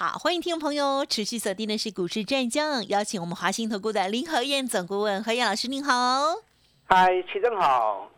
[0.00, 5.92] 好，欢迎听众朋友持续锁定的是股市战将，邀请我们华兴投顾的林和燕总顾问何燕老师，您好。
[6.84, 8.08] 嗨，齐正好，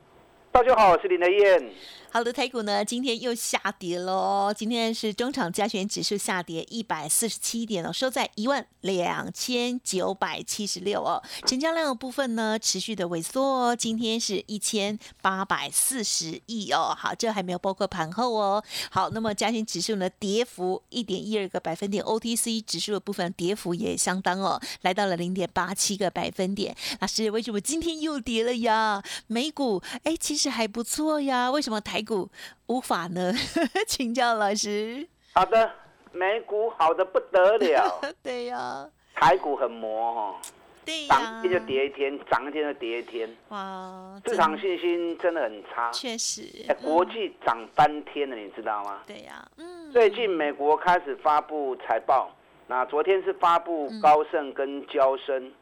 [0.52, 1.72] 大家好，我是林和燕。
[2.12, 4.52] 好的，台股呢今天又下跌喽。
[4.52, 11.22] 今天是中场加权指数下跌一百四十七点哦，收在一万两千九百七十六哦。
[11.46, 16.92] 成交量的部分呢持续的萎缩哦，今天是一千八百四十亿哦。
[16.98, 18.60] 好，这还没有包括盘后哦。
[18.90, 26.76] 好，那么加权指数呢跌幅一点一二个百分点，OTC 指数的部分跌幅也相当哦，来到了零点八七个百分点。
[26.98, 29.00] 那是为什么今天又跌了呀？
[29.28, 31.99] 美股哎，其实还不错呀，为什么台？
[32.00, 32.26] 美股
[32.68, 33.30] 无法呢，
[33.86, 35.06] 请教老师。
[35.34, 35.70] 好的，
[36.12, 38.00] 美股好的不得了。
[38.24, 40.40] 对呀，台股很磨哈。
[40.82, 43.28] 对呀，涨一天就跌一天，涨一天就跌一天。
[43.50, 45.90] 哇，市场信心真的很差。
[45.92, 49.02] 确实，哎国际涨翻天了，你知道吗？
[49.06, 49.92] 对呀，嗯。
[49.92, 52.34] 最近美国开始发布财报，
[52.66, 55.52] 那昨天是发布高盛跟交生。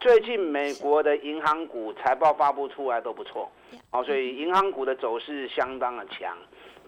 [0.00, 3.50] 最近美国的银行股财报发布出来都不错，
[3.90, 6.34] 哦，所以银行股的走势相当的强，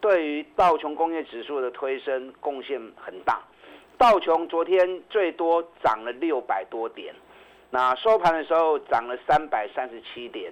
[0.01, 3.39] 对于道琼工业指数的推升贡献很大。
[3.99, 7.15] 道琼昨天最多涨了六百多点，
[7.69, 10.51] 那收盘的时候涨了三百三十七点。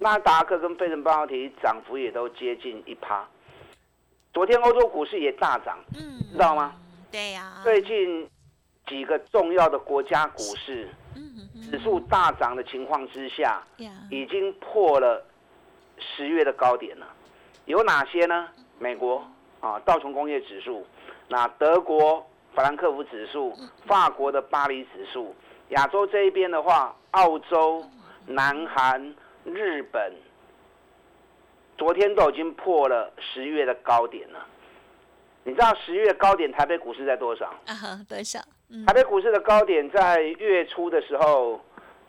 [0.00, 3.24] 纳达克跟费城半导体涨幅也都接近一趴。
[4.34, 6.74] 昨天欧洲股市也大涨，嗯，知道吗？
[7.12, 7.60] 对呀。
[7.62, 8.28] 最近
[8.88, 10.88] 几个重要的国家股市。
[11.70, 13.62] 指数大涨的情况之下，
[14.10, 15.24] 已经破了
[15.98, 17.06] 十月的高点了。
[17.66, 18.48] 有哪些呢？
[18.78, 19.24] 美国
[19.60, 20.82] 啊，道琼工业指数；
[21.28, 23.52] 那德国法兰克福指数；
[23.86, 25.32] 法国的巴黎指数；
[25.68, 27.84] 亚洲这一边的话，澳洲、
[28.26, 29.14] 南韩、
[29.44, 30.12] 日本，
[31.78, 34.44] 昨天都已经破了十月的高点了。
[35.44, 37.46] 你知道十月高点台北股市在多少？
[37.66, 38.40] 啊，多少？
[38.86, 41.60] 台北股市的高点在月初的时候，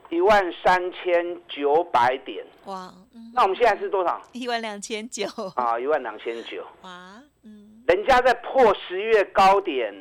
[0.09, 2.45] 一万三千九百点。
[2.65, 2.93] 哇，
[3.33, 4.21] 那我们现在是多少？
[4.31, 5.25] 一万两千九。
[5.55, 6.65] 啊，一万两千九。
[6.83, 9.93] 哇，嗯，人家在破十月高点，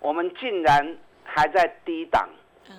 [0.00, 2.28] 我们竟然还在低档。
[2.68, 2.76] 嗯，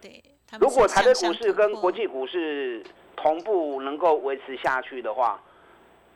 [0.00, 0.22] 对。
[0.60, 2.84] 如果台北股市跟国际股市
[3.16, 5.40] 同步能够维持下去的话。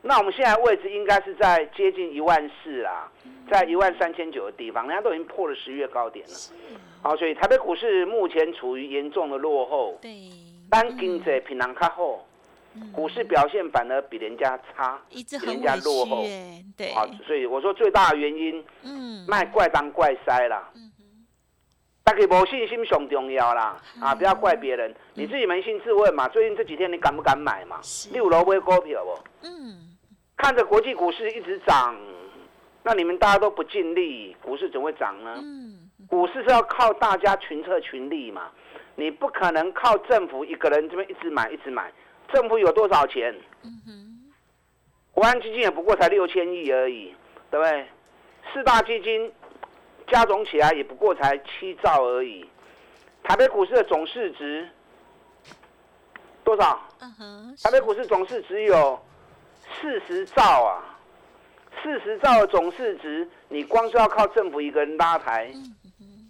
[0.07, 3.11] 那我们现在位置应该是在接近一万四啦，
[3.51, 6.35] 在一万三千九的地方，人家都已经破了十月高点了。
[7.03, 9.99] 好，所以台北股市目前处于严重的落后。
[10.03, 10.31] 对。
[10.71, 12.27] 单经济平常较好，
[12.93, 16.23] 股市表现反而比人家差，比人家落后。
[16.77, 16.93] 对。
[16.93, 20.71] 好，所以我说最大的原因，嗯，卖怪当怪塞啦。
[20.75, 20.91] 嗯
[22.07, 26.29] 大家无信心上重要啦，啊，不要怪别人，你自己扪心自问嘛。
[26.29, 27.81] 最近这几天你敢不敢买嘛？
[28.13, 29.49] 你有楼买股票不？
[29.49, 29.94] 嗯。
[30.37, 31.97] 看着国际股市一直涨，
[32.83, 35.43] 那你们大家都不尽力，股市怎会涨呢？
[36.09, 38.51] 股市是要靠大家群策群力嘛，
[38.97, 41.91] 你不可能靠政府一个人这边一直买一直买。
[42.33, 43.35] 政府有多少钱？
[45.13, 47.15] 国安基金也不过才六千亿而已，
[47.51, 47.87] 对不对？
[48.53, 49.33] 四大基金
[50.09, 52.45] 加总起来也不过才七兆而已。
[53.23, 54.69] 台北股市的总市值
[56.43, 56.81] 多少？
[57.63, 59.01] 台北股市总市值有。
[59.81, 60.99] 四十兆啊，
[61.83, 65.51] 四十兆的总市值，你光是要靠政府一个人拉抬，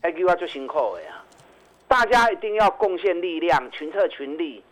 [0.02, 1.22] 哎，计划就辛苦了呀。
[1.86, 4.62] 大家一定要贡献力量，群策群力，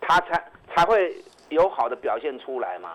[0.00, 1.14] 它才才会
[1.48, 2.94] 有好的表现出来嘛。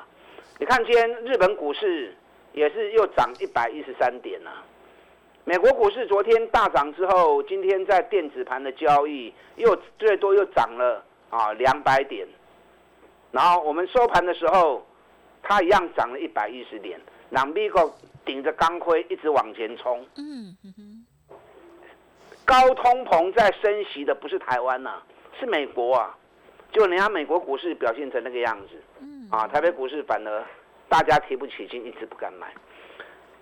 [0.59, 2.13] 你看今天日本股市
[2.51, 4.63] 也是又涨一百一十三点啊。
[5.45, 12.27] 美国股市昨天大涨之后，今天在电子盘的交易又最多又涨了啊两百点，
[13.31, 14.85] 然后我们收盘的时候。
[15.43, 16.99] 它一样涨了一百一十点，
[17.29, 17.93] 让美国
[18.25, 20.03] 顶着钢盔一直往前冲。
[20.15, 21.05] 嗯哼，
[22.45, 25.03] 高通膨在升息的不是台湾呐，
[25.39, 26.17] 是美国啊。
[26.71, 30.43] 就人家美国股市表现成那个样子，嗯，啊，台北股市反而
[30.89, 32.51] 大家提不起劲，一直不敢买。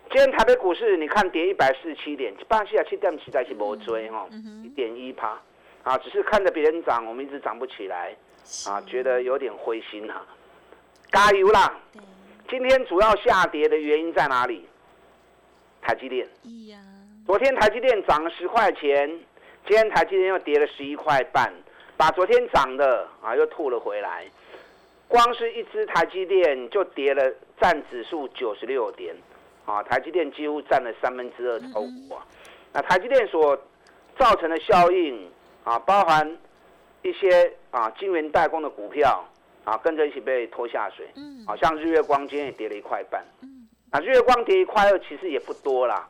[0.10, 4.28] 今天台北股市你看跌一百四十七点，巴西啊七点七在是没追哈，
[4.66, 5.40] 一点一趴，
[5.84, 8.14] 啊，只是看着别人涨，我们一直涨不起来，
[8.68, 10.26] 啊，觉得有点灰心哈。
[11.12, 11.74] 加油啦！
[12.50, 14.66] 今天主要下跌的原因在哪里？
[15.82, 16.28] 台积电。
[17.26, 19.10] 昨天台积电涨了十块钱，
[19.68, 21.54] 今天台积电又跌了十一块半，
[21.98, 24.26] 把昨天涨的啊又吐了回来。
[25.08, 29.14] 光是一只台积电就跌了，占指数九十六点，
[29.66, 32.26] 啊，台积电几乎占了三分之二超股啊。
[32.72, 33.58] 那台积电所
[34.18, 35.30] 造成的效应
[35.66, 36.38] 啊，包含
[37.02, 39.26] 一些啊晶圆代工的股票
[39.64, 41.10] 啊，跟着一起被拖下水。
[41.16, 41.46] 嗯。
[41.46, 43.24] 好像日月光今天也跌了一块半。
[43.42, 43.68] 嗯。
[43.92, 46.08] 啊，日月光跌一块二其实也不多啦。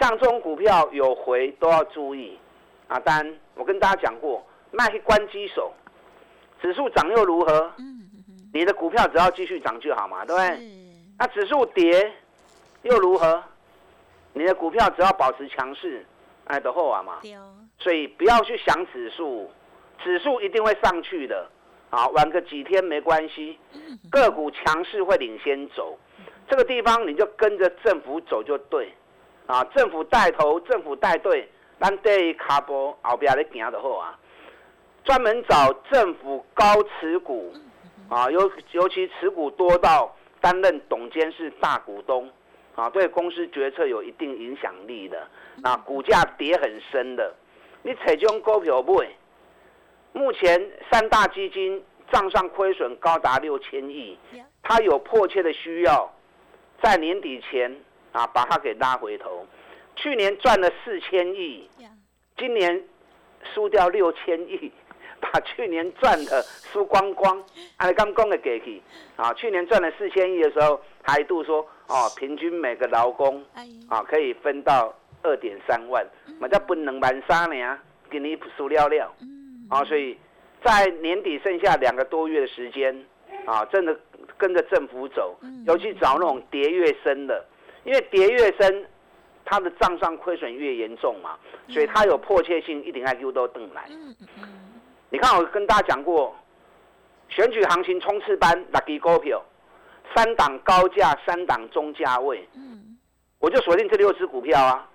[0.00, 2.38] 像这种股票有回都要注意
[2.88, 2.98] 啊。
[3.00, 5.72] 当然，我跟大家讲过，卖去关机手。
[6.60, 7.72] 指数涨又如何？
[8.52, 10.58] 你的股票只要继续涨就好嘛，对不对？
[11.18, 12.12] 那指数跌
[12.82, 13.42] 又如何？
[14.32, 16.04] 你的股票只要保持强势，
[16.46, 17.20] 哎，的后啊嘛。
[17.78, 19.50] 所以不要去想指数，
[20.02, 21.48] 指数一定会上去的。
[21.90, 23.58] 啊，晚个几天没关系，
[24.10, 25.98] 个股强势会领先走。
[26.48, 28.92] 这个地方你就跟着政府走就对。
[29.46, 31.46] 啊，政府带头，政府带队，
[31.78, 34.18] 咱对卡波后边咧行就好啊。
[35.04, 37.52] 专门找政府高持股，
[38.08, 42.26] 啊，尤尤其持股多到担任董监事大股东，
[42.74, 45.28] 啊，对公司决策有一定影响力的，
[45.62, 47.34] 啊，股价跌很深的，
[47.82, 49.04] 你采这种股票不？
[50.14, 54.16] 目前三大基金账上亏损高达六千亿，
[54.62, 56.10] 它有迫切的需要，
[56.82, 57.70] 在年底前
[58.12, 59.46] 啊把它给拉回头。
[59.96, 61.68] 去年赚了四千亿，
[62.38, 62.82] 今年
[63.52, 64.72] 输掉六千亿。
[65.32, 67.42] 把去年赚的输光光，
[67.78, 68.82] 按刚刚的给去
[69.16, 69.32] 啊！
[69.32, 73.42] 去年赚了四千亿的时候，还一度说哦，平均每个劳工
[73.88, 76.06] 啊可以分到二点三万，
[76.38, 77.78] 嘛叫不能玩沙呢，
[78.10, 79.10] 给你输料料
[79.68, 79.84] 啊！
[79.84, 80.16] 所以
[80.64, 83.04] 在年底剩下两个多月的时间
[83.46, 83.98] 啊，真的
[84.36, 87.44] 跟着政府走，尤其找那种跌越深的，
[87.84, 88.86] 因为跌越深，
[89.44, 91.38] 它的账上亏损越严重嘛，
[91.68, 93.88] 所以它有迫切性，一点 IQ 都等来。
[95.10, 96.34] 你看，我跟大家讲过，
[97.28, 99.42] 选举行情冲刺班六支股票，
[100.14, 102.46] 三档高价，三档中价位。
[102.54, 102.98] 嗯，
[103.38, 104.90] 我就锁定这六只股票啊。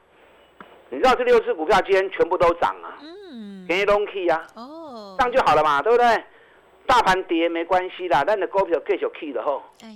[0.90, 2.98] 你知道这六只股票今天全部都涨啊。
[3.02, 4.46] 嗯，便宜拢去啊。
[4.56, 6.24] 哦，这样就好了嘛，对不对？
[6.86, 9.64] 大盘跌没关系啦，但你股票继续去的吼。
[9.84, 9.90] 哎。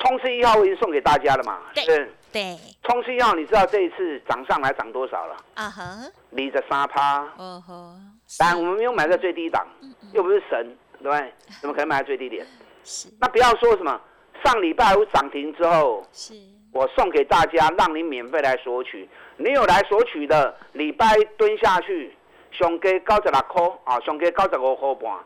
[0.00, 1.58] 冲刺一号我已经送给大家了嘛。
[1.74, 1.84] 对。
[2.30, 2.56] 对。
[2.82, 5.36] 冲刺一号，你知道这一次涨上来涨多少了？
[5.54, 5.82] 啊哈。
[6.30, 7.22] 离着三趴。
[7.36, 7.94] 哦吼。
[8.38, 9.66] 当然，我们没有买在最低档，
[10.12, 11.32] 又不是神，对不对？
[11.62, 12.46] 怎么可能买在最低点？
[12.84, 13.08] 是。
[13.18, 13.98] 那不要说什么
[14.44, 16.34] 上礼拜五涨停之后，是。
[16.72, 19.08] 我送给大家，让你免费来索取。
[19.40, 22.12] 你有来索取的，礼拜蹲下去，
[22.50, 25.18] 上给九十六块啊，上给九十五块半。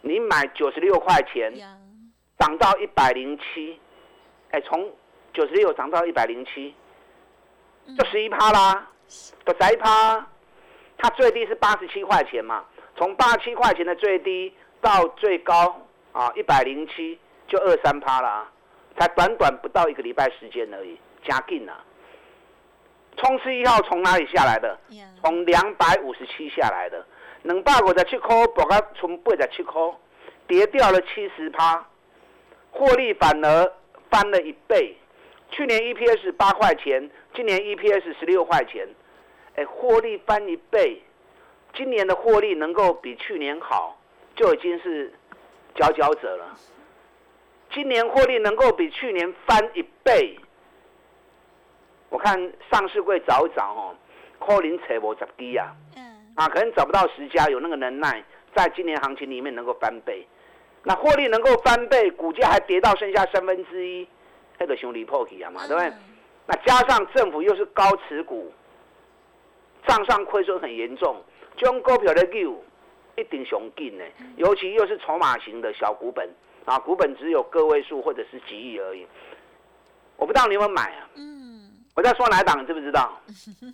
[0.00, 1.52] 你买九十六块钱，
[2.38, 3.78] 涨到一百零七，
[4.52, 4.90] 哎，从
[5.34, 6.74] 九十六涨到一百零七，
[7.98, 8.88] 就十一趴啦，
[9.44, 10.26] 就十一趴。
[10.96, 12.64] 它最低是八十七块钱嘛，
[12.96, 14.50] 从八十七块钱的最低
[14.80, 15.78] 到最高
[16.12, 17.18] 啊一百零七，
[17.48, 18.50] 就二三趴啦，
[18.98, 21.84] 才短短不到一个礼拜时间而已，加劲了。
[23.16, 24.78] 冲刺一号从哪里下来的？
[25.22, 27.04] 从两百五十七下来的，
[27.42, 29.80] 两百五十七块，博到从八十七块，
[30.46, 31.86] 跌掉了七十趴，
[32.70, 33.72] 获利反而
[34.10, 34.96] 翻了一倍。
[35.50, 38.88] 去年 EPS 八块钱，今年 EPS 十六块钱。
[39.56, 41.00] 哎，获利翻一倍，
[41.74, 43.96] 今年的获利能够比去年好，
[44.34, 45.14] 就已经是
[45.76, 46.58] 佼佼者了。
[47.72, 50.36] 今年获利能够比去年翻一倍，
[52.14, 52.38] 我看
[52.70, 53.96] 上市会找一找哦，
[54.38, 55.74] 可能扯无十低啊，
[56.36, 58.22] 啊，可能找不到十家有那个能耐，
[58.54, 60.24] 在今年行情里面能够翻倍。
[60.84, 64.06] 那获利能够翻倍，股价还跌到剩下三分之一，
[64.60, 65.92] 那个兄弟破起啊嘛，对不对？
[66.46, 68.52] 那加上政府又是高持股。
[69.88, 71.20] 账上亏损很严重，
[71.56, 72.54] 这种股票的 view
[73.16, 74.04] 一定熊劲呢，
[74.36, 76.30] 尤其又是筹码型的小股本
[76.64, 79.04] 啊，股本只有个位数或者是几亿而已。
[80.16, 81.08] 我不知道你有没有买啊？
[81.16, 81.33] 嗯，
[81.94, 83.20] 我在说哪档，你知不知道？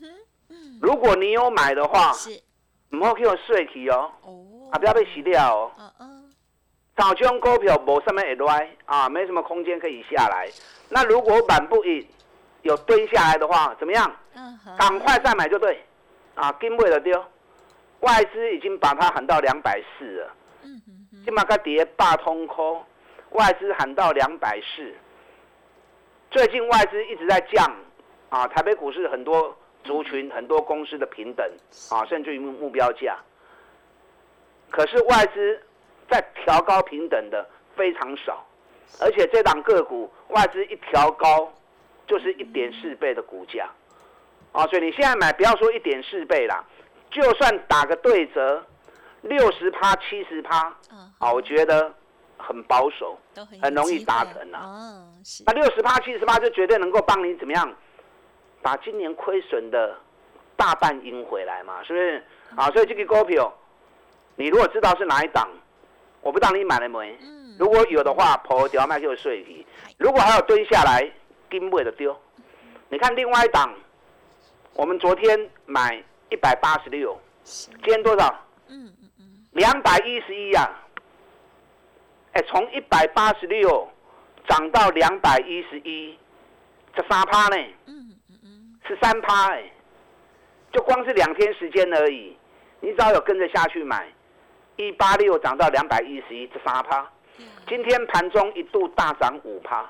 [0.81, 2.31] 如果你有买的话，是，
[2.91, 4.11] 唔好给我税起哦，
[4.73, 5.73] 啊，不要被洗掉哦。
[5.79, 6.31] 嗯嗯，
[6.97, 10.49] 早这种股票无什么会来啊，没什么空间可以下来。
[10.89, 12.07] 那如果板不一
[12.63, 14.17] 有蹲下来的话，怎么样？
[14.35, 15.83] 嗯，赶快再买就对。
[16.35, 17.23] 啊，跟不了丢，
[18.01, 20.35] 外资已经把它喊到两百四了。
[20.63, 22.83] 嗯嗯今嘛个跌八通空，
[23.31, 24.95] 外资喊到两百四。
[26.31, 27.71] 最近外资一直在降，
[28.31, 31.47] 啊，台北股市很多族群、很多公司的平等，
[31.91, 33.19] 啊，甚至于目目标价。
[34.71, 35.61] 可是外资
[36.09, 37.45] 在调高平等的
[37.77, 38.47] 非常少，
[39.01, 41.53] 而且这档个股外资一调高，
[42.07, 43.69] 就是一点四倍的股价。
[44.53, 46.65] 啊，所以你现在买不要说一点四倍啦，
[47.11, 48.65] 就算打个对折，
[49.23, 50.75] 六十趴、七十趴，
[51.19, 51.93] 啊，我觉得
[52.37, 53.17] 很保守，
[53.63, 54.61] 很容易达成啊。
[54.65, 55.07] 哦，
[55.47, 57.73] 那六十趴、七十趴就绝对能够帮你怎么样，
[58.63, 59.97] 把今年亏损的
[60.57, 62.25] 大半赢回来嘛，是不是？
[62.57, 63.53] 啊，所以这个股票，
[64.37, 65.49] 你如果知道是哪一档，
[66.21, 67.17] 我不知道你买了没。
[67.59, 69.65] 如果有的话，破掉卖就碎皮；
[69.99, 71.11] 如果还有蹲下来，
[71.51, 72.19] 金不的丢。
[72.89, 73.73] 你看另外一档，
[74.75, 78.35] 我们昨天买一百八十六，今天多少？
[78.69, 80.71] 嗯嗯嗯，两百一十一呀。
[82.33, 83.89] 哎，从一百八十六
[84.49, 86.19] 涨到两百一十一，
[86.95, 87.57] 这三趴呢？
[88.97, 89.63] 三趴哎，
[90.73, 92.37] 就光是两天时间而已。
[92.81, 94.07] 你只要有跟着下去买，
[94.77, 97.09] 一八六涨到两百一十一，这三趴。
[97.69, 99.89] 今天盘中一度大涨五趴，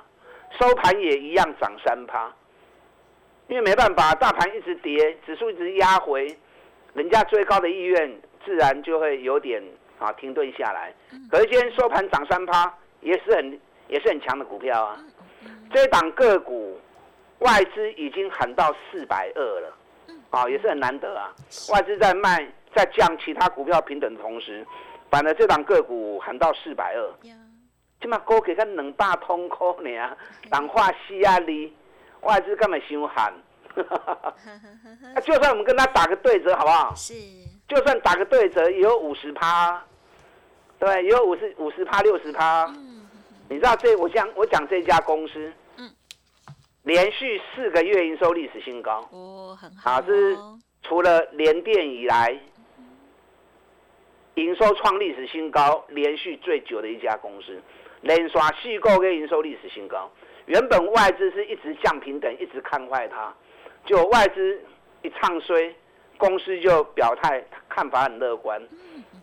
[0.58, 2.32] 收盘也一样涨三趴。
[3.48, 6.36] 因为没办法，大盘一直跌，指数一直压回，
[6.94, 9.62] 人家最高的意愿自然就会有点
[9.98, 10.94] 啊停顿下来。
[11.30, 14.96] 可是今天收盘涨三趴，也是很也是很强的股票啊。
[15.72, 16.78] 这档个股
[17.40, 19.76] 外资已经喊到四百二了，
[20.30, 21.34] 啊也是很难得啊。
[21.72, 24.66] 外资在卖在降其他股票平等的同时。
[25.10, 27.12] 反而这档个股喊到四百二，
[28.00, 30.16] 起码高给个两百通科呢，
[30.48, 31.76] 淡化西压力，
[32.20, 33.34] 外资根本想喊，
[35.24, 36.94] 就算我们跟他打个对折，好不好？
[36.94, 37.12] 是。
[37.66, 39.82] 就算打个对折，也有五十趴，
[40.78, 42.66] 对，也有五十五十趴六十趴。
[42.66, 43.04] 嗯。
[43.48, 45.52] 你知道这我讲我讲这家公司，嗯，
[46.82, 49.92] 连续四个月营收历史新高，哦，很好。
[49.92, 50.36] 啊，这是
[50.82, 52.38] 除了联电以来。
[54.36, 57.60] 营收创历史新高，连续最久的一家公司，
[58.00, 60.10] 连刷续购跟营收历史新高。
[60.46, 63.34] 原本外资是一直降平等，一直看坏它，
[63.84, 64.58] 就外资
[65.02, 65.74] 一唱衰，
[66.16, 68.62] 公司就表态看法很乐观。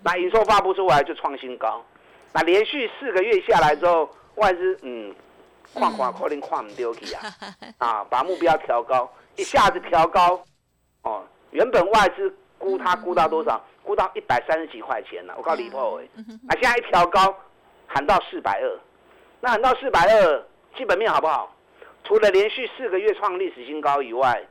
[0.03, 1.83] 那营收发布出来就创新高，
[2.33, 5.15] 那连续四个月下来之后，外资嗯，
[5.73, 7.21] 矿矿可能看唔丢去啊，
[7.77, 10.43] 啊，把目标调高，一下子调高，
[11.03, 13.61] 哦，原本外资估它估到多少？
[13.83, 16.05] 估到一百三十几块钱了，我告诉你破哎，
[16.49, 17.33] 啊现在一调高，
[17.87, 18.79] 喊到四百二，
[19.39, 20.43] 那喊到四百二，
[20.75, 21.55] 基本面好不好？
[22.03, 24.41] 除了连续四个月创历史新高以外，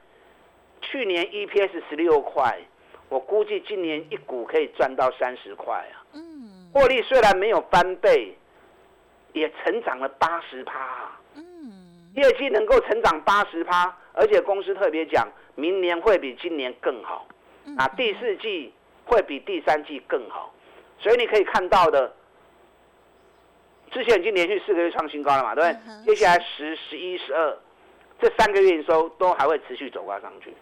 [0.81, 2.59] 去年 EPS 十六块，
[3.09, 6.05] 我估计今年一股可以赚到三十块啊。
[6.13, 8.37] 嗯，获利虽然没有翻倍，
[9.41, 11.11] 也成长了八十趴。
[11.35, 17.27] 嗯，业绩能够成长八十趴，而且公司特别讲，明年会比今年更好。
[17.77, 18.73] 啊，第四季。
[19.09, 20.53] 会比第三季更好，
[20.99, 22.13] 所以你可以看到的，
[23.93, 26.05] 之前已经连续四个月创新高了嘛，对不对？
[26.07, 27.57] 接下来十、十一、十二
[28.21, 30.53] 这三个月营收都还会持续走高上去。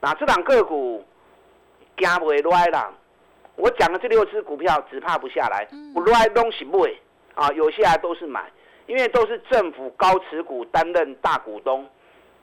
[0.00, 1.06] 那这档个股
[1.96, 2.92] 惊不会来啦。
[3.54, 7.00] 我讲的这六只股票只怕不下来，不来东西不会
[7.34, 8.50] 啊，有些还都是买，
[8.86, 11.86] 因为都是政府高持股担任大股东，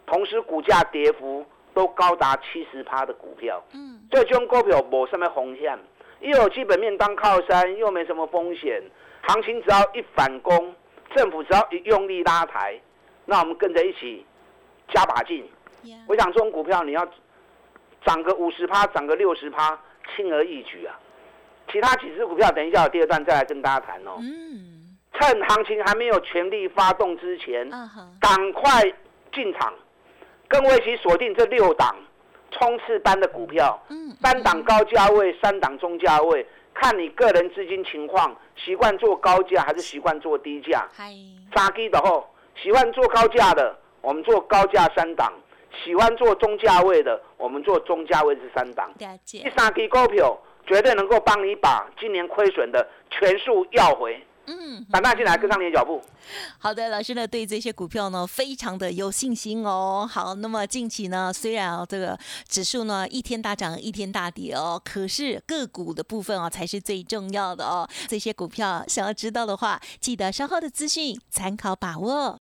[0.06, 1.46] 同时股价跌幅。
[1.72, 5.80] 都高达七十趴的股票，嗯，这种股票没什么风险，
[6.20, 8.82] 又有基本面当靠山，又没什么风险，
[9.22, 10.74] 行情只要一反攻，
[11.16, 12.78] 政府只要一用力拉抬，
[13.24, 14.26] 那我们跟着一起
[14.92, 15.48] 加把劲。
[16.08, 17.08] 我想这种股票你要
[18.04, 19.80] 涨个五十趴，涨个六十趴，
[20.14, 21.00] 轻而易举啊。
[21.72, 24.18] 其他几只股票，等一下我第二段再来跟大家谈哦。
[24.20, 27.70] 嗯，趁行情还没有全力发动之前，
[28.20, 28.84] 赶快
[29.34, 29.74] 进场。
[30.48, 31.96] 跟我一起锁定这六档
[32.50, 33.80] 冲刺班的股票，
[34.20, 40.88] 三档高价位，三档中价位，看你个人资金情况，习惯做高价还是习惯做低价？
[41.56, 45.32] 杀低的后，喜欢做高价的，我们做高价三档；
[45.84, 48.92] 喜欢做中价位的，我们做中价位是三档。
[48.98, 50.36] 第三低股票
[50.70, 54.24] 绝对能够帮你把今年亏损的全数要回。
[54.46, 56.02] 嗯，反大进来跟上你的脚步。
[56.58, 60.10] 好的，老师呢对这些股票呢非常的有信心哦。
[60.12, 67.88] 好，那么近期呢虽然啊这个指数呢一天大涨一天大跌哦，可是个股的部分啊才是最重要的哦。
[68.08, 72.40] 这些股票想要知道的话，记得稍后的资讯参考把握。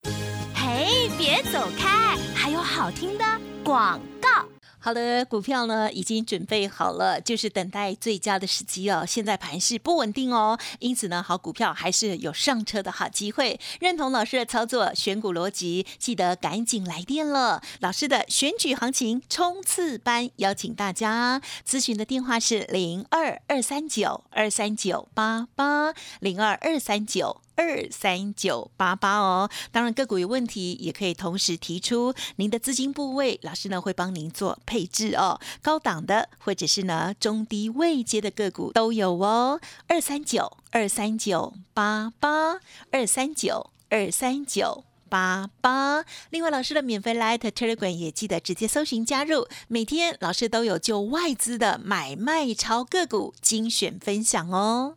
[0.55, 3.25] 嘿，别走开，还有好听的
[3.65, 4.52] 广告。
[4.85, 9.05] 好的，股票呢已经准备好了，就是等待最佳的时机哦。
[9.07, 13.61] 现在盘势不稳定哦，因此呢，好股票还是有上车的好机会。
[13.79, 17.63] 认同老师的操作，选股逻辑，记得赶紧来电了。
[17.79, 27.41] 老师的选举行情冲刺班，邀请大家咨询的电话是零二二三九二三九八八零二二三九。
[27.57, 29.51] 二三九八八哦。
[29.71, 35.41] 当然个股有问题，也可以同时提出您的资金部位，老师呢会帮您做配置哦。
[35.61, 39.61] 高档的或者是呢中低位阶的个股都有哦。
[39.87, 44.85] 二三九二三九八八二三九二三九。
[45.13, 54.97] 八八，另外老师的免费 Light Telegram 也记得直接搜寻加入，每天老师都有就外资的买卖超个股精选分享哦。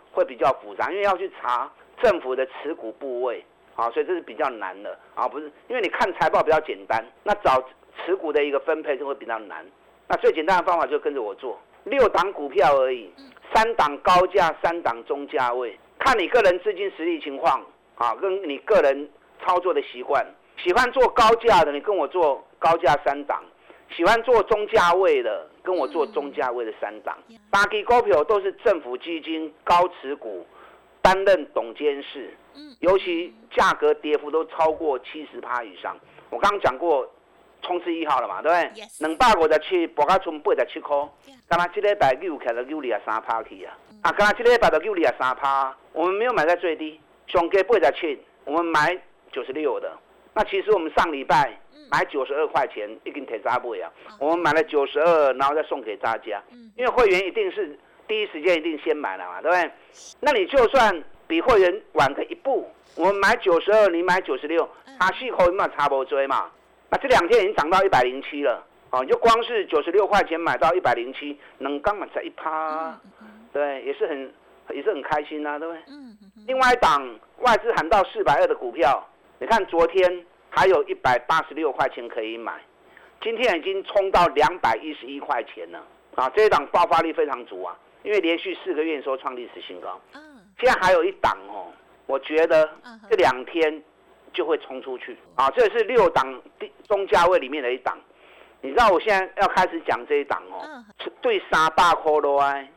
[0.11, 3.43] 会比较复杂，因为要去查政府的持股部位，
[3.75, 7.63] 啊，所以这是比较难的啊，不是因为你看财报比较简单，那找
[7.97, 9.65] 持股的一个分配就会比较难。
[10.07, 11.59] 那最简单的方法就跟着我做。
[11.85, 13.11] 六档股票而已，
[13.53, 17.65] 三档高价，三档中价位，看你个人资金实力情况
[17.95, 19.09] 啊，跟你个人
[19.43, 20.25] 操作的习惯。
[20.57, 23.39] 喜欢做高价的，你跟我做高价三档；
[23.95, 27.17] 喜欢做中价位的，跟我做中价位的三档。
[27.49, 30.45] 八基股票都是政府基金高持股，
[31.01, 32.33] 担任董监事，
[32.79, 35.97] 尤其价格跌幅都超过七十趴以上。
[36.29, 37.09] 我刚刚讲过。
[37.63, 38.87] 冲刺一号了嘛，对不对？
[39.01, 40.97] 两百五十七，博卡村八十七块。
[41.47, 43.77] 刚才这礼拜六开了六厘啊三趴去啊。
[44.01, 48.99] 啊，刚才这礼拜的六厘啊三趴，我们没有买在最低，上给八十七，我们买
[49.31, 49.95] 九十六的。
[50.33, 51.55] 那其实我们上礼拜
[51.91, 53.91] 买九十二块钱，一根铁扎不啊。
[54.17, 56.41] 我们买了九十二，然后再送给大家。
[56.77, 59.71] 因为会员一定是第一时间一定先买了嘛，对不对？
[60.21, 64.67] 那你就算比会员晚个一步，我们买九十二，你买九十六，
[64.97, 66.49] 差四块嘛，差不追嘛。
[66.89, 72.97] 那这两天已经涨到一百零七了，哦，就光是九十六块钱买到一百零七，能刚满才一趴，
[73.51, 74.33] 对，也是很
[74.69, 75.81] 也是很开心呐，对不对？
[76.47, 79.05] 另外一档外资喊到四百二的股票，
[79.39, 82.61] 你看昨天还有一百八十六块钱可以买，
[83.21, 85.83] 今天已经冲到两百一十一块钱了，
[86.13, 90.21] 啊，这一档爆发力非常足啊，因为连续四个月说创历史新高，嗯。
[90.59, 91.73] 现在还有一档哦，
[92.05, 92.69] 我觉得
[93.09, 93.81] 这两天。
[94.33, 95.17] 就会冲出去。
[95.35, 95.49] 啊！
[95.49, 96.41] 这是六档
[96.87, 97.99] 中价位里面的一档，
[98.61, 100.81] 你知道我现在要开始讲这一档哦，
[101.21, 102.71] 对三百块咯哎，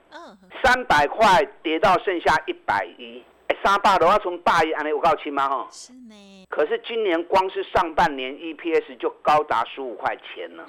[0.65, 5.49] 三百块跌到剩下一百一，哎，三百的话从大一安尼我告诉吗？
[5.49, 5.69] 哈？
[5.71, 6.34] 是呢。
[6.55, 10.65] 可是今年光是上半年 EPS 就高达十五块钱了，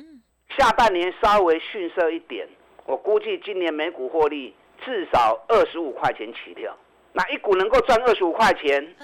[0.57, 2.47] 下半年稍微逊色一点，
[2.87, 6.75] 我估计今年每股获利至少二十五块钱起跳，
[7.13, 8.95] 那一股能够赚二十五块钱。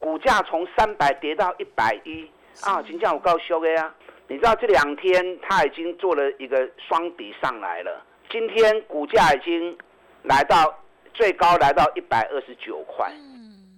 [0.00, 2.28] 股价从三百跌到一百一。
[2.62, 2.82] 啊！
[2.82, 3.94] 金价我告诉的呀，
[4.26, 8.04] 你知道这两天它已经做了一个双底上来了。
[8.28, 9.78] 今天股价已经
[10.24, 10.76] 来到
[11.14, 13.12] 最高来到一百二十九块，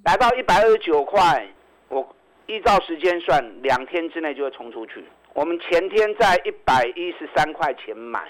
[0.07, 1.47] 来到一百二十九块，
[1.89, 2.17] 我
[2.49, 5.05] 依照时间算，两天之内就会冲出去。
[5.35, 8.27] 我们前天在一百一十三块钱买，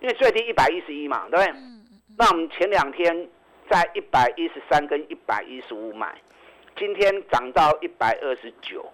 [0.00, 1.54] 因为最低一百一十一嘛，对不对？
[2.18, 3.28] 那我们前两天
[3.70, 6.14] 在一百一十三跟一百一十五买。
[6.76, 8.84] 今天涨到一百二十九，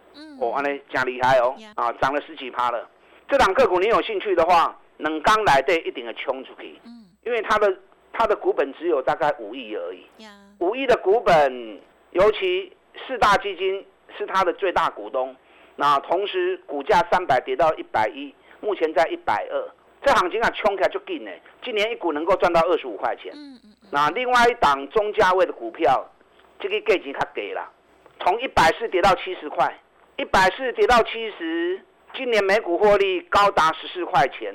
[0.40, 2.88] 哦，安尼真厉害哦，啊，涨了十几趴了。
[3.28, 7.74] 这档个股你有兴趣的话，能刚来对一定要冲出去，嗯，因为它的
[8.12, 10.04] 它的股本只有大概五亿而已，
[10.58, 12.72] 五亿的股本，尤其
[13.06, 13.84] 四大基金
[14.16, 15.34] 是它的最大股东，
[15.76, 19.70] 那同时股价三百跌到一百一，目前在一百二，
[20.02, 21.30] 这行情啊冲起来就劲呢，
[21.62, 26.08] 今年一股能够赚到二十五块钱，嗯嗯，那另外一档中价位的股票。
[26.60, 27.70] 这个价钱他给了，
[28.18, 29.78] 从一百四跌到七十块，
[30.16, 31.80] 一百四跌到七十，
[32.16, 34.52] 今年每股获利高达十四块钱。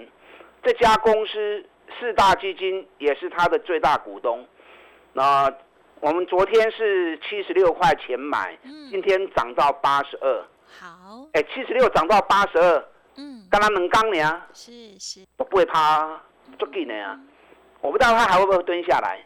[0.62, 1.66] 这家公司
[1.98, 4.46] 四大基金也是他的最大股东。
[5.14, 5.50] 那
[6.04, 8.58] 我们昨天是七十六块钱买，
[8.92, 10.46] 今天涨到八十二。
[10.78, 12.86] 好，哎，七十六涨到八十二，
[13.16, 14.42] 嗯，刚刚能刚呢？
[14.54, 16.22] 是是，都不会怕，
[16.60, 17.18] 做紧的呀。
[17.80, 19.18] 我不知道他还会不会蹲下来，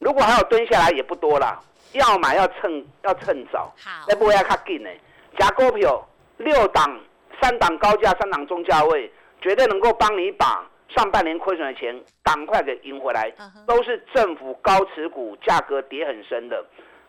[0.00, 1.58] 如果还有蹲下来，也不多啦。
[1.92, 4.90] 要买要趁要趁早，好那不会要卡紧的。
[5.38, 7.00] 假股票六档、
[7.40, 9.10] 三档高价、三档中价位，
[9.40, 10.62] 绝对能够帮你把
[10.96, 13.32] 上半年亏损的钱赶快给赢回来。
[13.66, 16.64] 都是政府高持股，价格跌很深的，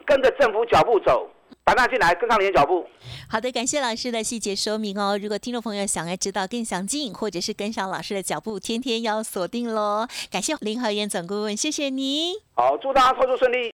[0.05, 1.29] 跟着政府脚步走，
[1.63, 2.87] 把那进来跟上你的脚步。
[3.29, 5.17] 好的，感谢老师的细节说明哦。
[5.21, 10.07] 如果听众朋友想要知道更详尽，或者是跟上老师的脚步，天天要锁定喽。
[10.31, 12.33] 感谢林和燕总顾问，谢谢你。
[12.55, 13.71] 好，祝大家操作顺利。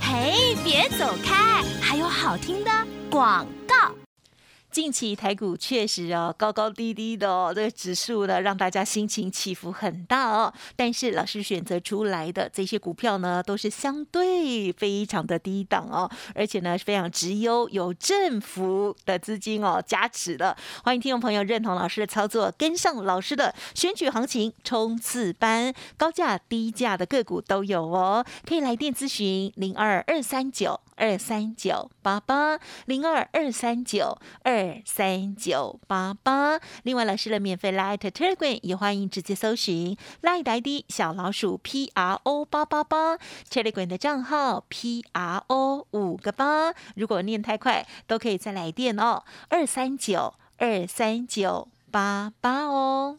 [0.00, 2.70] 嘿，别走开，还有好听的
[3.10, 4.01] 广告。
[4.72, 10.50] 近期台股确实哦高高低低的哦，这个指数呢让大家心情起伏很大哦。
[10.74, 20.56] 但是老师选择出来的这些股票呢，都是相对非常的低档哦，而且呢非常直优，有政府的资金哦加持的。
[20.82, 30.80] 欢迎听众朋友认同老师的操作，跟上老师的选举行情冲刺班，高价低价的个股都有哦，可以来电咨询零二二三九。
[31.02, 43.18] 二三九八八零二二三九二三九八八，另外老师的免费 Light Telegram 也欢迎直接搜寻 Light ID 小老鼠 P R O 八八八。
[43.50, 53.18] Telegram 的账号 P R O 五个八，如果念太快都可以再来电哦，二三九二三九八八哦。